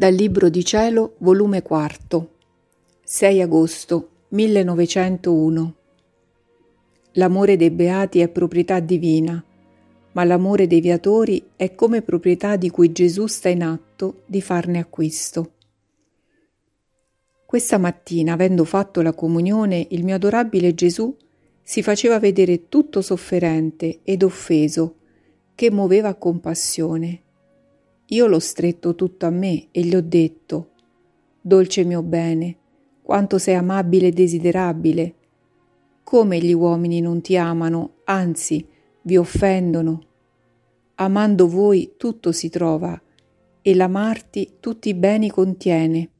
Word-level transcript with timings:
Dal 0.00 0.14
Libro 0.14 0.48
di 0.48 0.64
Cielo, 0.64 1.16
volume 1.18 1.60
4, 1.60 2.30
6 3.04 3.42
agosto 3.42 4.08
1901. 4.28 5.74
L'amore 7.12 7.56
dei 7.58 7.70
beati 7.70 8.20
è 8.20 8.30
proprietà 8.30 8.80
divina, 8.80 9.44
ma 10.12 10.24
l'amore 10.24 10.66
dei 10.66 10.80
viatori 10.80 11.50
è 11.54 11.74
come 11.74 12.00
proprietà 12.00 12.56
di 12.56 12.70
cui 12.70 12.92
Gesù 12.92 13.26
sta 13.26 13.50
in 13.50 13.62
atto 13.62 14.22
di 14.24 14.40
farne 14.40 14.78
acquisto. 14.78 15.52
Questa 17.44 17.76
mattina, 17.76 18.32
avendo 18.32 18.64
fatto 18.64 19.02
la 19.02 19.12
comunione, 19.12 19.86
il 19.90 20.02
mio 20.02 20.14
adorabile 20.14 20.72
Gesù 20.72 21.14
si 21.62 21.82
faceva 21.82 22.18
vedere 22.18 22.70
tutto 22.70 23.02
sofferente 23.02 24.00
ed 24.02 24.22
offeso, 24.22 24.94
che 25.54 25.70
muoveva 25.70 26.14
compassione 26.14 27.24
io 28.12 28.26
l'ho 28.26 28.38
stretto 28.40 28.94
tutto 28.94 29.26
a 29.26 29.30
me 29.30 29.68
e 29.70 29.82
gli 29.82 29.94
ho 29.94 30.02
detto, 30.02 30.70
Dolce 31.40 31.84
mio 31.84 32.02
bene, 32.02 32.56
quanto 33.02 33.38
sei 33.38 33.54
amabile 33.54 34.08
e 34.08 34.12
desiderabile. 34.12 35.14
Come 36.02 36.38
gli 36.38 36.52
uomini 36.52 37.00
non 37.00 37.20
ti 37.20 37.36
amano, 37.36 37.98
anzi 38.04 38.66
vi 39.02 39.16
offendono. 39.16 40.00
Amando 40.96 41.48
voi 41.48 41.94
tutto 41.96 42.32
si 42.32 42.48
trova, 42.48 43.00
e 43.62 43.74
l'amarti 43.74 44.56
tutti 44.58 44.88
i 44.88 44.94
beni 44.94 45.30
contiene, 45.30 46.10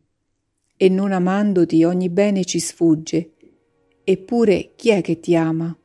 e 0.76 0.88
non 0.88 1.12
amandoti 1.12 1.82
ogni 1.84 2.08
bene 2.08 2.44
ci 2.44 2.60
sfugge. 2.60 3.32
Eppure 4.04 4.72
chi 4.76 4.90
è 4.90 5.00
che 5.00 5.20
ti 5.20 5.34
ama? 5.34 5.76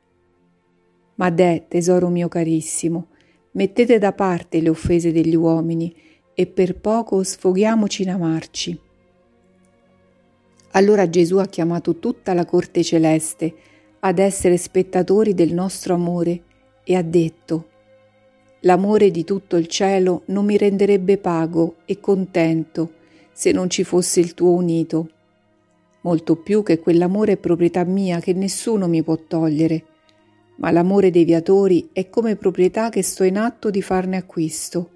Ma 1.16 1.30
deh, 1.30 1.66
tesoro 1.67 2.09
mio 2.09 2.28
carissimo, 2.28 3.08
Mettete 3.55 4.00
da 4.00 4.11
parte 4.11 4.59
le 4.59 4.67
offese 4.67 5.14
degli 5.14 5.34
uomini 5.36 5.95
e 6.34 6.45
per 6.45 6.75
poco 6.75 7.23
sfoghiamoci 7.23 8.02
in 8.02 8.09
amarci. 8.09 8.80
Allora 10.72 11.08
Gesù 11.09 11.38
ha 11.38 11.45
chiamato 11.45 11.95
tutta 11.95 12.34
la 12.34 12.44
corte 12.44 12.84
celeste 12.84 13.53
ad 14.02 14.20
essere 14.20 14.58
spettatori 14.58 15.34
del 15.34 15.53
nostro 15.53 15.94
amore 15.94 16.42
e 16.84 16.95
ha 16.95 17.02
detto, 17.02 17.70
L'amore 18.62 19.09
di 19.09 19.23
tutto 19.23 19.56
il 19.56 19.67
cielo 19.67 20.23
non 20.25 20.44
mi 20.44 20.58
renderebbe 20.58 21.17
pago 21.17 21.75
e 21.86 22.02
contento 22.02 22.92
se 23.31 23.53
non 23.53 23.69
ci 23.69 23.86
fosse 23.86 24.19
il 24.19 24.34
tuo 24.34 24.52
unito, 24.52 25.09
molto 26.02 26.36
più 26.36 26.62
che 26.62 26.80
quell'amore 26.80 27.34
è 27.34 27.38
proprietà 27.38 27.86
mia 27.86 28.19
che 28.19 28.34
nessuno 28.34 28.88
mi 28.88 29.02
può 29.02 29.16
togliere 29.16 29.94
ma 30.58 30.72
l'amore 30.72 31.11
dei 31.11 31.25
viatori 31.25 31.89
è 31.92 32.09
come 32.09 32.36
proprietà 32.36 32.89
che 32.89 33.02
sto 33.02 33.23
in 33.23 33.38
atto 33.38 33.70
di 33.70 33.81
farne 33.81 34.17
acquisto. 34.17 34.92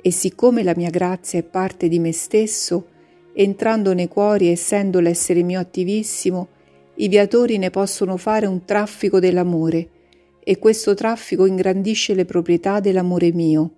E 0.00 0.10
siccome 0.10 0.62
la 0.62 0.74
mia 0.76 0.90
grazia 0.90 1.38
è 1.38 1.42
parte 1.42 1.88
di 1.88 1.98
me 1.98 2.12
stesso, 2.12 2.88
entrando 3.32 3.94
nei 3.94 4.08
cuori 4.08 4.48
essendo 4.48 5.00
l'essere 5.00 5.42
mio 5.42 5.60
attivissimo, 5.60 6.48
i 6.96 7.08
viatori 7.08 7.56
ne 7.56 7.70
possono 7.70 8.16
fare 8.16 8.46
un 8.46 8.64
traffico 8.64 9.18
dell'amore, 9.18 9.88
e 10.44 10.58
questo 10.58 10.94
traffico 10.94 11.46
ingrandisce 11.46 12.14
le 12.14 12.24
proprietà 12.24 12.80
dell'amore 12.80 13.32
mio. 13.32 13.74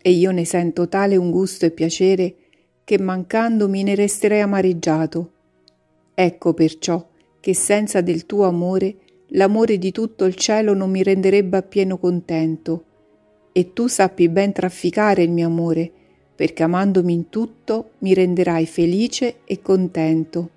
E 0.00 0.10
io 0.10 0.30
ne 0.30 0.44
sento 0.44 0.88
tale 0.88 1.16
un 1.16 1.30
gusto 1.30 1.64
e 1.64 1.70
piacere 1.70 2.34
che 2.84 2.98
mancandomi 2.98 3.82
ne 3.82 3.94
resterei 3.94 4.40
amareggiato. 4.40 5.30
Ecco 6.14 6.52
perciò 6.52 7.08
che 7.40 7.54
senza 7.54 8.00
del 8.00 8.26
tuo 8.26 8.44
amore 8.44 8.96
l'amore 9.34 9.78
di 9.78 9.92
tutto 9.92 10.24
il 10.24 10.34
cielo 10.34 10.74
non 10.74 10.90
mi 10.90 11.02
renderebbe 11.02 11.56
appieno 11.56 11.98
contento. 11.98 12.84
E 13.52 13.72
tu 13.72 13.86
sappi 13.86 14.28
ben 14.28 14.52
trafficare 14.52 15.22
il 15.22 15.30
mio 15.30 15.46
amore, 15.46 15.90
perché 16.34 16.62
amandomi 16.62 17.12
in 17.12 17.28
tutto 17.28 17.92
mi 17.98 18.14
renderai 18.14 18.66
felice 18.66 19.40
e 19.44 19.60
contento. 19.60 20.50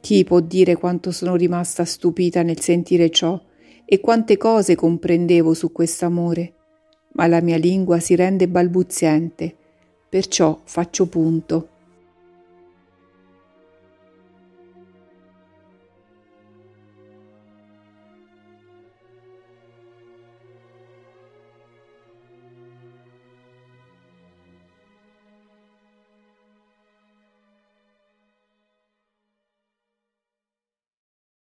Chi 0.00 0.24
può 0.24 0.40
dire 0.40 0.76
quanto 0.76 1.10
sono 1.10 1.36
rimasta 1.36 1.84
stupita 1.84 2.42
nel 2.42 2.60
sentire 2.60 3.10
ciò 3.10 3.40
e 3.84 4.00
quante 4.00 4.36
cose 4.36 4.74
comprendevo 4.74 5.54
su 5.54 5.72
quest'amore? 5.72 6.52
Ma 7.12 7.26
la 7.26 7.40
mia 7.40 7.56
lingua 7.56 7.98
si 7.98 8.14
rende 8.14 8.46
balbuziente, 8.46 9.54
perciò 10.08 10.60
faccio 10.64 11.06
punto 11.06 11.68